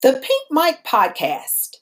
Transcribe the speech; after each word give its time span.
The 0.00 0.12
Pink 0.12 0.46
Mic 0.48 0.84
podcast 0.84 1.78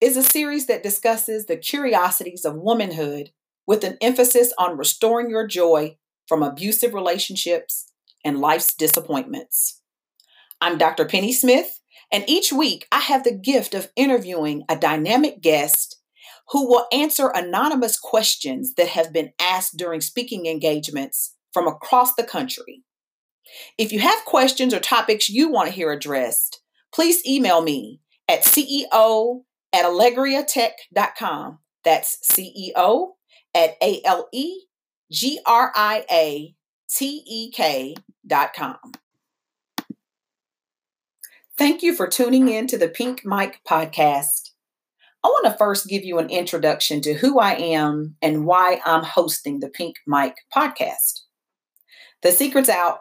is 0.00 0.16
a 0.16 0.22
series 0.22 0.66
that 0.66 0.84
discusses 0.84 1.46
the 1.46 1.56
curiosities 1.56 2.44
of 2.44 2.54
womanhood 2.54 3.30
with 3.66 3.82
an 3.82 3.98
emphasis 4.00 4.52
on 4.56 4.78
restoring 4.78 5.30
your 5.30 5.48
joy 5.48 5.96
from 6.28 6.44
abusive 6.44 6.94
relationships 6.94 7.90
and 8.24 8.38
life's 8.38 8.72
disappointments. 8.72 9.82
I'm 10.60 10.78
Dr. 10.78 11.04
Penny 11.06 11.32
Smith, 11.32 11.80
and 12.12 12.22
each 12.28 12.52
week 12.52 12.86
I 12.92 13.00
have 13.00 13.24
the 13.24 13.34
gift 13.34 13.74
of 13.74 13.90
interviewing 13.96 14.62
a 14.68 14.76
dynamic 14.76 15.40
guest 15.40 16.00
who 16.50 16.68
will 16.68 16.86
answer 16.92 17.32
anonymous 17.34 17.98
questions 17.98 18.74
that 18.74 18.90
have 18.90 19.12
been 19.12 19.32
asked 19.40 19.76
during 19.76 20.00
speaking 20.00 20.46
engagements 20.46 21.34
from 21.52 21.66
across 21.66 22.14
the 22.14 22.22
country. 22.22 22.84
If 23.76 23.90
you 23.90 23.98
have 23.98 24.24
questions 24.24 24.72
or 24.72 24.78
topics 24.78 25.28
you 25.28 25.50
want 25.50 25.68
to 25.68 25.74
hear 25.74 25.90
addressed, 25.90 26.60
please 26.92 27.24
email 27.26 27.62
me 27.62 28.00
at 28.28 28.42
CEO 28.42 29.42
at 29.72 29.84
alegriatech.com. 29.84 31.58
That's 31.84 32.18
CEO 32.30 33.08
at 33.54 33.76
A 33.82 34.00
L 34.04 34.28
E 34.32 34.62
G 35.10 35.40
R 35.46 35.72
I 35.74 36.04
A 36.10 36.54
T 36.88 37.22
E 37.26 37.50
K.com. 37.50 38.78
Thank 41.56 41.82
you 41.82 41.94
for 41.94 42.06
tuning 42.06 42.48
in 42.48 42.66
to 42.68 42.78
the 42.78 42.88
Pink 42.88 43.22
Mic 43.24 43.60
podcast. 43.68 44.50
I 45.22 45.28
want 45.28 45.44
to 45.44 45.58
first 45.58 45.88
give 45.88 46.04
you 46.04 46.18
an 46.18 46.30
introduction 46.30 47.02
to 47.02 47.12
who 47.12 47.38
I 47.38 47.52
am 47.52 48.16
and 48.22 48.46
why 48.46 48.80
I'm 48.86 49.02
hosting 49.02 49.60
the 49.60 49.68
Pink 49.68 49.96
Mic 50.06 50.36
podcast. 50.54 51.20
The 52.22 52.32
secret's 52.32 52.70
out. 52.70 53.00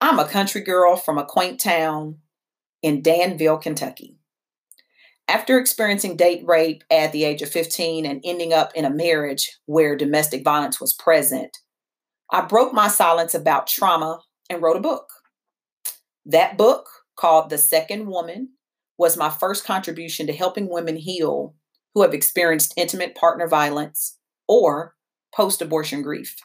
I'm 0.00 0.18
a 0.18 0.26
country 0.26 0.62
girl 0.62 0.96
from 0.96 1.18
a 1.18 1.26
quaint 1.26 1.60
town 1.60 2.18
in 2.82 3.02
Danville, 3.02 3.58
Kentucky. 3.58 4.16
After 5.28 5.58
experiencing 5.58 6.16
date 6.16 6.42
rape 6.44 6.82
at 6.90 7.12
the 7.12 7.24
age 7.24 7.40
of 7.40 7.50
15 7.50 8.04
and 8.04 8.20
ending 8.24 8.52
up 8.52 8.72
in 8.74 8.84
a 8.84 8.90
marriage 8.90 9.58
where 9.66 9.96
domestic 9.96 10.42
violence 10.42 10.80
was 10.80 10.92
present, 10.92 11.56
I 12.32 12.40
broke 12.42 12.72
my 12.72 12.88
silence 12.88 13.34
about 13.34 13.66
trauma 13.66 14.20
and 14.48 14.60
wrote 14.60 14.76
a 14.76 14.80
book. 14.80 15.08
That 16.26 16.56
book, 16.56 16.88
called 17.16 17.50
The 17.50 17.58
Second 17.58 18.06
Woman, 18.06 18.50
was 18.98 19.16
my 19.16 19.30
first 19.30 19.64
contribution 19.64 20.26
to 20.26 20.32
helping 20.32 20.68
women 20.68 20.96
heal 20.96 21.54
who 21.94 22.02
have 22.02 22.14
experienced 22.14 22.74
intimate 22.76 23.14
partner 23.14 23.46
violence 23.46 24.18
or 24.48 24.94
post 25.34 25.62
abortion 25.62 26.02
grief. 26.02 26.36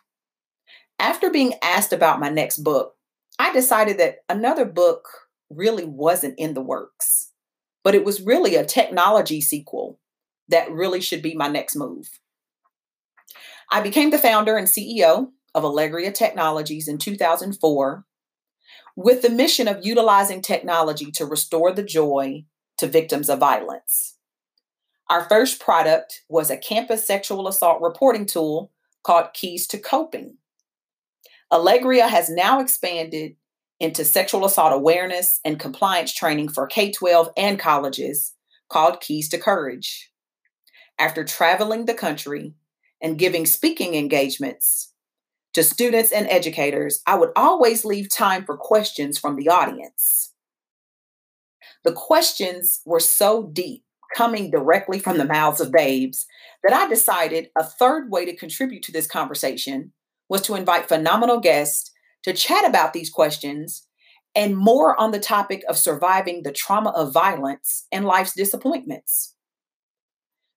After 1.00 1.30
being 1.30 1.54
asked 1.62 1.92
about 1.92 2.20
my 2.20 2.30
next 2.30 2.60
book, 2.60 2.94
I 3.40 3.52
decided 3.52 3.98
that 3.98 4.20
another 4.30 4.66
book 4.66 5.08
really 5.50 5.86
wasn't 5.86 6.38
in 6.38 6.54
the 6.54 6.62
works, 6.62 7.32
but 7.84 7.96
it 7.96 8.06
was 8.06 8.22
really 8.22 8.56
a 8.56 8.66
technology 8.66 9.42
sequel 9.42 10.00
that 10.48 10.72
really 10.72 11.02
should 11.02 11.22
be 11.22 11.34
my 11.36 11.48
next 11.48 11.76
move. 11.76 12.20
I 13.72 13.82
became 13.82 14.12
the 14.12 14.18
founder 14.18 14.58
and 14.58 14.68
CEO 14.68 15.32
of 15.54 15.64
Alegria 15.64 16.12
Technologies 16.12 16.88
in 16.88 16.98
2004 16.98 18.06
with 18.96 19.22
the 19.22 19.30
mission 19.30 19.68
of 19.68 19.86
utilizing 19.86 20.42
technology 20.42 21.12
to 21.12 21.26
restore 21.26 21.72
the 21.72 21.84
joy 21.84 22.46
to 22.78 22.88
victims 22.88 23.30
of 23.30 23.40
violence. 23.40 24.16
Our 25.10 25.28
first 25.28 25.60
product 25.60 26.24
was 26.30 26.50
a 26.50 26.58
campus 26.58 27.06
sexual 27.06 27.48
assault 27.48 27.82
reporting 27.82 28.26
tool 28.26 28.72
called 29.04 29.34
Keys 29.34 29.68
to 29.68 29.78
Coping. 29.78 30.38
Allegria 31.52 32.08
has 32.08 32.30
now 32.30 32.60
expanded 32.60 33.36
into 33.80 34.06
sexual 34.06 34.46
assault 34.46 34.74
awareness 34.74 35.40
and 35.44 35.60
compliance 35.60 36.14
training 36.14 36.50
for 36.50 36.68
K 36.68 36.92
12 36.92 37.30
and 37.38 37.60
colleges 37.60 38.34
called 38.70 39.02
Keys 39.02 39.30
to 39.30 39.38
Courage. 39.38 40.12
After 40.98 41.24
traveling 41.24 41.86
the 41.86 41.94
country 41.94 42.54
and 43.02 43.20
giving 43.20 43.46
speaking 43.46 43.96
engagements 43.96 44.94
to 45.54 45.64
students 45.64 46.12
and 46.12 46.28
educators, 46.28 47.02
I 47.06 47.16
would 47.16 47.32
always 47.36 47.86
leave 47.86 48.10
time 48.10 48.46
for 48.46 48.58
questions 48.58 49.18
from 49.18 49.36
the 49.36 49.50
audience. 49.50 50.34
The 51.84 51.94
questions 51.94 52.82
were 52.86 53.00
so 53.00 53.44
deep, 53.44 53.84
coming 54.16 54.50
directly 54.50 55.00
from 55.00 55.18
the 55.18 55.26
mouths 55.26 55.62
of 55.62 55.72
babes, 55.72 56.26
that 56.64 56.74
I 56.74 56.90
decided 56.90 57.50
a 57.58 57.64
third 57.64 58.10
way 58.10 58.26
to 58.26 58.36
contribute 58.36 58.84
to 58.84 58.92
this 58.92 59.08
conversation 59.08 59.94
was 60.28 60.42
to 60.44 60.56
invite 60.56 60.88
phenomenal 60.88 61.40
guests 61.40 61.92
to 62.26 62.34
chat 62.34 62.66
about 62.68 62.92
these 62.92 63.12
questions 63.12 63.88
and 64.34 64.58
more 64.58 65.00
on 65.00 65.12
the 65.12 65.20
topic 65.20 65.64
of 65.70 65.78
surviving 65.78 66.42
the 66.42 66.52
trauma 66.52 66.90
of 66.90 67.14
violence 67.14 67.86
and 67.92 68.04
life's 68.04 68.34
disappointments. 68.34 69.36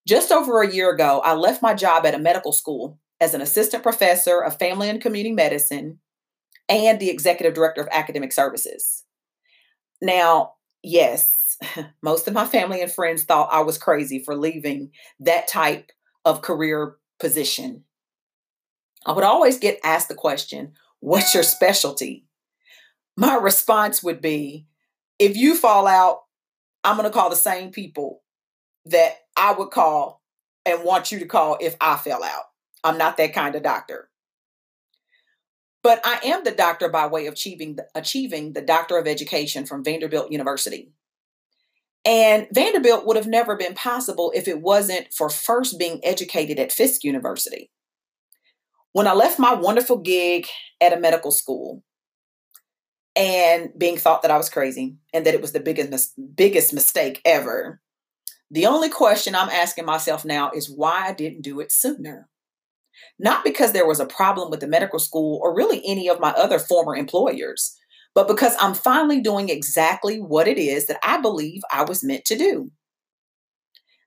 Just 0.06 0.32
over 0.32 0.62
a 0.62 0.72
year 0.72 0.90
ago, 0.90 1.20
I 1.22 1.34
left 1.34 1.62
my 1.62 1.74
job 1.74 2.06
at 2.06 2.14
a 2.14 2.18
medical 2.18 2.52
school 2.52 2.98
as 3.20 3.34
an 3.34 3.42
assistant 3.42 3.82
professor 3.82 4.40
of 4.40 4.58
family 4.58 4.88
and 4.88 4.98
community 4.98 5.34
medicine 5.34 5.98
and 6.70 6.98
the 6.98 7.10
executive 7.10 7.52
director 7.52 7.82
of 7.82 7.88
academic 7.92 8.32
services. 8.32 9.04
Now, 10.00 10.54
yes, 10.82 11.58
most 12.02 12.26
of 12.26 12.32
my 12.32 12.46
family 12.46 12.80
and 12.80 12.90
friends 12.90 13.24
thought 13.24 13.50
I 13.52 13.60
was 13.60 13.76
crazy 13.76 14.22
for 14.24 14.34
leaving 14.34 14.90
that 15.20 15.48
type 15.48 15.90
of 16.24 16.40
career 16.40 16.96
position. 17.20 17.84
I 19.04 19.12
would 19.12 19.24
always 19.24 19.58
get 19.58 19.80
asked 19.84 20.08
the 20.08 20.14
question, 20.14 20.72
What's 21.00 21.34
your 21.34 21.42
specialty? 21.42 22.26
My 23.16 23.36
response 23.36 24.02
would 24.02 24.20
be 24.20 24.66
if 25.18 25.36
you 25.36 25.56
fall 25.56 25.86
out, 25.86 26.20
I'm 26.84 26.96
going 26.96 27.08
to 27.08 27.12
call 27.12 27.30
the 27.30 27.36
same 27.36 27.70
people 27.70 28.22
that 28.86 29.16
I 29.36 29.52
would 29.52 29.70
call 29.70 30.22
and 30.64 30.84
want 30.84 31.10
you 31.10 31.18
to 31.18 31.26
call 31.26 31.58
if 31.60 31.76
I 31.80 31.96
fell 31.96 32.22
out. 32.22 32.44
I'm 32.84 32.98
not 32.98 33.16
that 33.16 33.34
kind 33.34 33.54
of 33.54 33.62
doctor. 33.62 34.08
But 35.82 36.00
I 36.04 36.20
am 36.24 36.44
the 36.44 36.50
doctor 36.50 36.88
by 36.88 37.06
way 37.06 37.26
of 37.26 37.34
achieving 37.34 37.76
the, 37.76 37.86
achieving 37.94 38.52
the 38.52 38.62
Doctor 38.62 38.98
of 38.98 39.06
Education 39.06 39.64
from 39.64 39.84
Vanderbilt 39.84 40.30
University. 40.30 40.92
And 42.04 42.46
Vanderbilt 42.52 43.06
would 43.06 43.16
have 43.16 43.26
never 43.26 43.56
been 43.56 43.74
possible 43.74 44.32
if 44.34 44.48
it 44.48 44.60
wasn't 44.60 45.12
for 45.12 45.30
first 45.30 45.78
being 45.78 46.00
educated 46.04 46.58
at 46.58 46.72
Fisk 46.72 47.04
University. 47.04 47.70
When 48.98 49.06
I 49.06 49.12
left 49.12 49.38
my 49.38 49.54
wonderful 49.54 49.98
gig 49.98 50.48
at 50.80 50.92
a 50.92 50.98
medical 50.98 51.30
school 51.30 51.84
and 53.14 53.70
being 53.78 53.96
thought 53.96 54.22
that 54.22 54.32
I 54.32 54.36
was 54.36 54.50
crazy 54.50 54.96
and 55.14 55.24
that 55.24 55.34
it 55.34 55.40
was 55.40 55.52
the 55.52 55.60
biggest 55.60 56.14
biggest 56.34 56.74
mistake 56.74 57.20
ever, 57.24 57.80
the 58.50 58.66
only 58.66 58.88
question 58.88 59.36
I'm 59.36 59.50
asking 59.50 59.84
myself 59.84 60.24
now 60.24 60.50
is 60.50 60.68
why 60.68 61.06
I 61.06 61.12
didn't 61.12 61.42
do 61.42 61.60
it 61.60 61.70
sooner. 61.70 62.28
Not 63.20 63.44
because 63.44 63.70
there 63.70 63.86
was 63.86 64.00
a 64.00 64.04
problem 64.04 64.50
with 64.50 64.58
the 64.58 64.66
medical 64.66 64.98
school 64.98 65.38
or 65.44 65.54
really 65.54 65.80
any 65.86 66.08
of 66.08 66.18
my 66.18 66.30
other 66.30 66.58
former 66.58 66.96
employers, 66.96 67.76
but 68.16 68.26
because 68.26 68.56
I'm 68.58 68.74
finally 68.74 69.20
doing 69.20 69.48
exactly 69.48 70.20
what 70.20 70.48
it 70.48 70.58
is 70.58 70.88
that 70.88 70.98
I 71.04 71.20
believe 71.20 71.62
I 71.72 71.84
was 71.84 72.02
meant 72.02 72.24
to 72.24 72.36
do. 72.36 72.72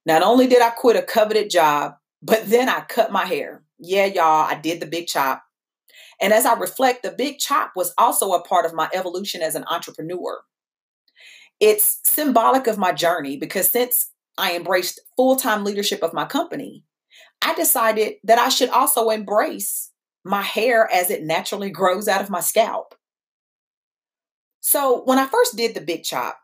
Not 0.05 0.21
only 0.21 0.47
did 0.47 0.61
I 0.61 0.71
quit 0.71 0.97
a 0.97 1.01
coveted 1.01 1.49
job, 1.49 1.93
but 2.21 2.49
then 2.49 2.67
I 2.67 2.81
cut 2.81 3.09
my 3.09 3.25
hair. 3.25 3.63
Yeah, 3.81 4.05
y'all, 4.05 4.45
I 4.47 4.55
did 4.55 4.79
the 4.79 4.85
big 4.85 5.07
chop. 5.07 5.43
And 6.21 6.31
as 6.31 6.45
I 6.45 6.53
reflect, 6.53 7.01
the 7.01 7.11
big 7.11 7.39
chop 7.39 7.71
was 7.75 7.93
also 7.97 8.31
a 8.33 8.43
part 8.43 8.65
of 8.65 8.75
my 8.75 8.87
evolution 8.93 9.41
as 9.41 9.55
an 9.55 9.65
entrepreneur. 9.67 10.41
It's 11.59 11.99
symbolic 12.03 12.67
of 12.67 12.77
my 12.77 12.91
journey 12.91 13.37
because 13.37 13.69
since 13.69 14.11
I 14.37 14.55
embraced 14.55 15.01
full 15.17 15.35
time 15.35 15.63
leadership 15.63 16.03
of 16.03 16.13
my 16.13 16.25
company, 16.25 16.83
I 17.41 17.55
decided 17.55 18.15
that 18.23 18.37
I 18.37 18.49
should 18.49 18.69
also 18.69 19.09
embrace 19.09 19.89
my 20.23 20.43
hair 20.43 20.87
as 20.93 21.09
it 21.09 21.23
naturally 21.23 21.71
grows 21.71 22.07
out 22.07 22.21
of 22.21 22.29
my 22.29 22.39
scalp. 22.39 22.93
So 24.59 25.01
when 25.05 25.17
I 25.17 25.25
first 25.25 25.57
did 25.57 25.73
the 25.73 25.81
big 25.81 26.03
chop, 26.03 26.37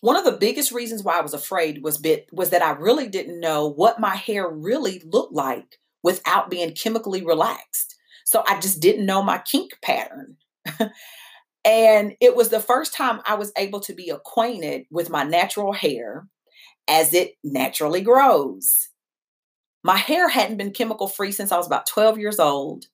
one 0.00 0.16
of 0.16 0.24
the 0.24 0.38
biggest 0.38 0.72
reasons 0.72 1.02
why 1.02 1.18
I 1.18 1.20
was 1.20 1.34
afraid 1.34 1.82
was 1.82 1.98
bit 1.98 2.28
was 2.32 2.48
that 2.50 2.62
I 2.62 2.70
really 2.70 3.08
didn't 3.08 3.40
know 3.40 3.68
what 3.68 4.00
my 4.00 4.16
hair 4.16 4.48
really 4.48 5.02
looked 5.04 5.34
like 5.34 5.78
without 6.02 6.50
being 6.50 6.74
chemically 6.74 7.24
relaxed. 7.24 7.96
So 8.24 8.42
I 8.46 8.60
just 8.60 8.80
didn't 8.80 9.06
know 9.06 9.22
my 9.22 9.38
kink 9.38 9.72
pattern. 9.82 10.36
and 11.64 12.14
it 12.20 12.36
was 12.36 12.48
the 12.48 12.60
first 12.60 12.94
time 12.94 13.20
I 13.26 13.34
was 13.34 13.52
able 13.56 13.80
to 13.80 13.94
be 13.94 14.10
acquainted 14.10 14.84
with 14.90 15.10
my 15.10 15.24
natural 15.24 15.72
hair 15.72 16.26
as 16.88 17.14
it 17.14 17.32
naturally 17.42 18.00
grows. 18.00 18.88
My 19.82 19.96
hair 19.96 20.28
hadn't 20.28 20.58
been 20.58 20.72
chemical 20.72 21.08
free 21.08 21.32
since 21.32 21.52
I 21.52 21.56
was 21.56 21.66
about 21.66 21.86
12 21.86 22.18
years 22.18 22.38
old. 22.38 22.86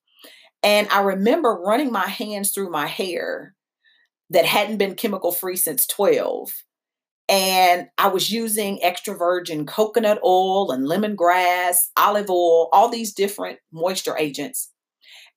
And 0.62 0.88
I 0.88 1.02
remember 1.02 1.52
running 1.54 1.92
my 1.92 2.06
hands 2.06 2.50
through 2.50 2.70
my 2.70 2.86
hair 2.86 3.54
that 4.30 4.46
hadn't 4.46 4.78
been 4.78 4.94
chemical 4.94 5.32
free 5.32 5.56
since 5.56 5.86
12 5.86 6.50
and 7.28 7.88
I 7.98 8.08
was 8.08 8.30
using 8.30 8.82
extra 8.82 9.14
virgin 9.16 9.66
coconut 9.66 10.20
oil 10.24 10.70
and 10.70 10.86
lemongrass, 10.86 11.76
olive 11.96 12.30
oil, 12.30 12.68
all 12.72 12.88
these 12.88 13.12
different 13.12 13.58
moisture 13.72 14.16
agents. 14.16 14.70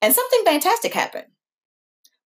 And 0.01 0.13
something 0.13 0.43
fantastic 0.45 0.93
happened. 0.93 1.27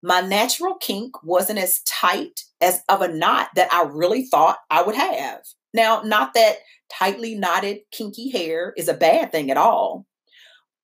my 0.02 0.20
natural 0.20 0.74
kink 0.74 1.22
wasn't 1.22 1.58
as 1.60 1.80
tight 1.82 2.40
as 2.60 2.82
of 2.88 3.02
a 3.02 3.08
knot 3.08 3.48
that 3.54 3.72
I 3.72 3.84
really 3.84 4.24
thought 4.24 4.58
I 4.68 4.82
would 4.82 4.96
have. 4.96 5.42
Now, 5.72 6.02
not 6.02 6.34
that 6.34 6.56
tightly 6.92 7.36
knotted 7.36 7.78
kinky 7.92 8.30
hair 8.30 8.74
is 8.76 8.88
a 8.88 8.94
bad 8.94 9.32
thing 9.32 9.50
at 9.50 9.56
all, 9.56 10.06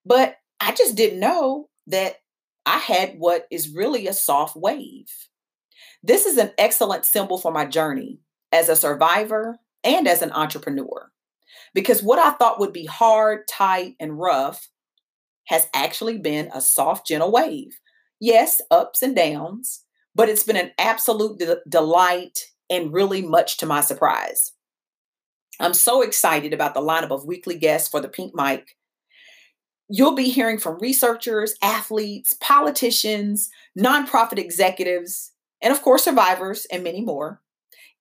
but 0.05 0.37
I 0.59 0.73
just 0.73 0.95
didn't 0.95 1.19
know 1.19 1.69
that 1.87 2.15
I 2.65 2.77
had 2.77 3.15
what 3.17 3.45
is 3.51 3.73
really 3.73 4.07
a 4.07 4.13
soft 4.13 4.55
wave. 4.55 5.07
This 6.01 6.25
is 6.25 6.37
an 6.37 6.51
excellent 6.57 7.05
symbol 7.05 7.37
for 7.37 7.51
my 7.51 7.65
journey 7.65 8.19
as 8.51 8.69
a 8.69 8.75
survivor 8.75 9.59
and 9.83 10.07
as 10.07 10.21
an 10.21 10.31
entrepreneur. 10.31 11.11
Because 11.73 12.01
what 12.01 12.19
I 12.19 12.31
thought 12.31 12.59
would 12.59 12.73
be 12.73 12.85
hard, 12.85 13.47
tight, 13.47 13.95
and 13.99 14.19
rough 14.19 14.69
has 15.47 15.67
actually 15.73 16.17
been 16.17 16.49
a 16.53 16.61
soft, 16.61 17.07
gentle 17.07 17.31
wave. 17.31 17.79
Yes, 18.19 18.61
ups 18.69 19.01
and 19.01 19.15
downs, 19.15 19.83
but 20.13 20.29
it's 20.29 20.43
been 20.43 20.57
an 20.57 20.71
absolute 20.77 21.39
de- 21.39 21.61
delight 21.67 22.39
and 22.69 22.93
really 22.93 23.21
much 23.21 23.57
to 23.57 23.65
my 23.65 23.81
surprise. 23.81 24.51
I'm 25.59 25.73
so 25.73 26.01
excited 26.01 26.53
about 26.53 26.73
the 26.73 26.81
lineup 26.81 27.11
of 27.11 27.25
weekly 27.25 27.57
guests 27.57 27.89
for 27.89 27.99
the 27.99 28.07
Pink 28.07 28.33
Mic. 28.35 28.77
You'll 29.89 30.15
be 30.15 30.29
hearing 30.29 30.59
from 30.59 30.77
researchers, 30.79 31.55
athletes, 31.63 32.33
politicians, 32.39 33.49
nonprofit 33.77 34.37
executives, 34.37 35.31
and 35.61 35.73
of 35.73 35.81
course, 35.81 36.03
survivors, 36.03 36.65
and 36.71 36.83
many 36.83 37.01
more. 37.01 37.41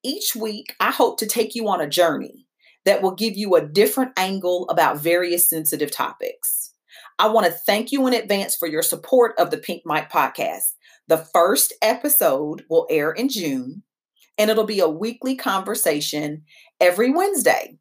Each 0.05 0.37
week, 0.37 0.77
I 0.79 0.93
hope 0.93 1.19
to 1.19 1.27
take 1.27 1.55
you 1.55 1.69
on 1.69 1.81
a 1.81 1.89
journey 1.89 2.47
that 2.85 3.03
will 3.03 3.15
give 3.15 3.37
you 3.37 3.57
a 3.57 3.67
different 3.67 4.13
angle 4.17 4.69
about 4.71 4.99
various 4.99 5.49
sensitive 5.49 5.91
topics. 5.91 6.73
I 7.19 7.29
want 7.29 7.47
to 7.47 7.53
thank 7.53 7.91
you 7.91 8.07
in 8.07 8.15
advance 8.15 8.55
for 8.55 8.69
your 8.69 8.83
support 8.83 9.35
of 9.39 9.51
the 9.51 9.59
Pink 9.59 9.83
Mic 9.85 10.09
podcast. 10.09 10.75
The 11.09 11.19
first 11.19 11.73
episode 11.83 12.65
will 12.71 12.87
air 12.89 13.11
in 13.11 13.29
June, 13.29 13.83
and 14.39 14.51
it'll 14.51 14.65
be 14.65 14.79
a 14.79 14.89
weekly 14.89 15.35
conversation 15.35 16.45
every 16.81 17.11
Wednesday. 17.11 17.79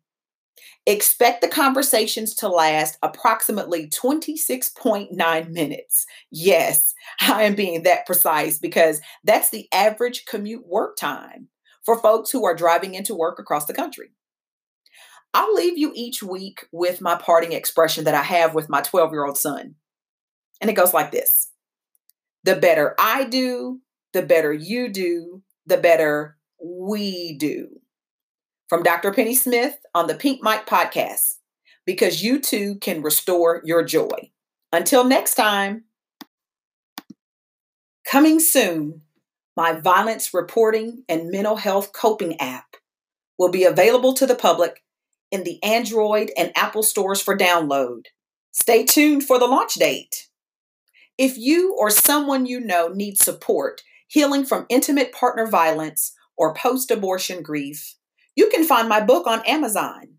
Expect 0.87 1.41
the 1.41 1.47
conversations 1.47 2.33
to 2.35 2.47
last 2.47 2.97
approximately 3.03 3.89
26.9 3.89 5.49
minutes. 5.49 6.05
Yes, 6.31 6.95
I 7.21 7.43
am 7.43 7.53
being 7.53 7.83
that 7.83 8.07
precise 8.07 8.57
because 8.57 9.01
that's 9.23 9.51
the 9.51 9.67
average 9.71 10.25
commute 10.25 10.65
work 10.65 10.97
time 10.97 11.49
for 11.87 11.97
folks 11.97 12.29
who 12.29 12.45
are 12.45 12.53
driving 12.53 12.95
into 12.95 13.15
work 13.15 13.39
across 13.39 13.65
the 13.65 13.73
country. 13.73 14.09
I'll 15.33 15.53
leave 15.53 15.77
you 15.77 15.93
each 15.95 16.21
week 16.21 16.65
with 16.73 16.99
my 16.99 17.15
parting 17.15 17.53
expression 17.53 18.03
that 18.03 18.13
I 18.13 18.23
have 18.23 18.53
with 18.53 18.67
my 18.67 18.81
12 18.81 19.13
year 19.13 19.25
old 19.25 19.37
son. 19.37 19.75
And 20.59 20.69
it 20.69 20.75
goes 20.75 20.93
like 20.93 21.11
this 21.11 21.49
The 22.43 22.57
better 22.57 22.93
I 22.99 23.23
do, 23.23 23.79
the 24.11 24.21
better 24.21 24.51
you 24.51 24.89
do, 24.89 25.43
the 25.65 25.77
better 25.77 26.37
we 26.61 27.37
do 27.37 27.69
from 28.67 28.83
Dr. 28.83 29.13
Penny 29.13 29.33
Smith 29.33 29.77
on 29.95 30.07
the 30.07 30.15
Pink 30.15 30.43
Mic 30.43 30.65
podcast 30.65 31.37
because 31.85 32.21
you 32.21 32.41
too 32.41 32.75
can 32.81 33.01
restore 33.01 33.61
your 33.63 33.81
joy. 33.81 34.31
Until 34.73 35.05
next 35.05 35.35
time, 35.35 35.85
coming 38.05 38.41
soon, 38.41 39.03
my 39.57 39.73
violence 39.73 40.35
reporting 40.35 41.03
and 41.09 41.31
mental 41.31 41.55
health 41.55 41.91
coping 41.91 42.39
app 42.39 42.75
will 43.39 43.49
be 43.49 43.63
available 43.63 44.13
to 44.13 44.27
the 44.27 44.35
public 44.35 44.83
in 45.31 45.43
the 45.43 45.61
Android 45.63 46.29
and 46.37 46.51
Apple 46.55 46.83
stores 46.83 47.19
for 47.19 47.35
download. 47.35 48.03
Stay 48.51 48.85
tuned 48.85 49.23
for 49.23 49.39
the 49.39 49.47
launch 49.47 49.73
date. 49.73 50.27
If 51.17 51.39
you 51.39 51.75
or 51.75 51.89
someone 51.89 52.45
you 52.45 52.59
know 52.59 52.89
needs 52.89 53.25
support 53.25 53.81
healing 54.07 54.45
from 54.45 54.67
intimate 54.69 55.11
partner 55.11 55.47
violence 55.47 56.13
or 56.37 56.53
post 56.53 56.91
abortion 56.91 57.41
grief, 57.41 57.95
you 58.35 58.49
can 58.51 58.63
find 58.63 58.87
my 58.87 59.01
book 59.01 59.25
on 59.25 59.43
Amazon, 59.47 60.17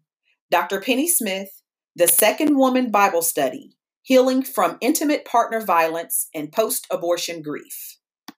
Dr. 0.51 0.81
Penny 0.81 1.07
Smith, 1.07 1.63
The 1.95 2.09
Second 2.09 2.57
Woman 2.57 2.91
Bible 2.91 3.23
Study 3.23 3.77
Healing 4.03 4.43
from 4.43 4.79
Intimate 4.81 5.25
Partner 5.25 5.61
Violence 5.61 6.29
and 6.35 6.51
Post 6.51 6.89
Abortion 6.91 7.41
Grief. 7.41 7.98